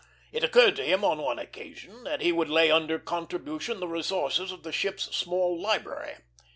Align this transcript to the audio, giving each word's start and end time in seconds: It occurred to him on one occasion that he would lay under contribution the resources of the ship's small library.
It 0.31 0.43
occurred 0.43 0.75
to 0.77 0.83
him 0.83 1.05
on 1.05 1.19
one 1.19 1.37
occasion 1.37 2.05
that 2.05 2.21
he 2.21 2.31
would 2.31 2.49
lay 2.49 2.71
under 2.71 2.97
contribution 2.97 3.79
the 3.79 3.87
resources 3.87 4.51
of 4.51 4.63
the 4.63 4.71
ship's 4.71 5.15
small 5.15 5.61
library. 5.61 6.15